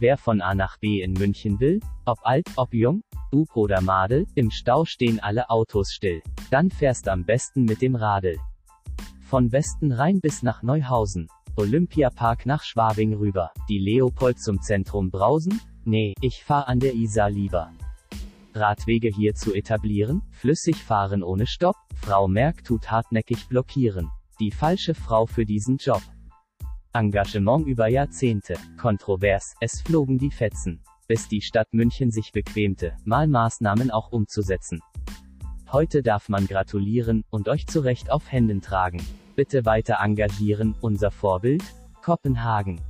[0.00, 3.02] Wer von A nach B in München will, ob alt, ob jung,
[3.32, 6.22] Bub oder Madel, im Stau stehen alle Autos still.
[6.50, 8.38] Dann fährst am besten mit dem Radl.
[9.20, 11.28] Von Westenrhein bis nach Neuhausen.
[11.56, 13.50] Olympiapark nach Schwabing rüber.
[13.68, 15.60] Die Leopold zum Zentrum brausen?
[15.84, 17.72] Nee, ich fahr an der Isar lieber.
[18.54, 24.10] Radwege hier zu etablieren, flüssig fahren ohne Stopp, Frau Merck tut hartnäckig blockieren.
[24.38, 26.02] Die falsche Frau für diesen Job.
[26.92, 28.54] Engagement über Jahrzehnte.
[28.76, 30.80] Kontrovers, es flogen die Fetzen.
[31.06, 34.80] Bis die Stadt München sich bequemte, mal Maßnahmen auch umzusetzen.
[35.70, 39.02] Heute darf man gratulieren und euch zu Recht auf Händen tragen.
[39.36, 41.62] Bitte weiter engagieren, unser Vorbild?
[42.02, 42.80] Kopenhagen.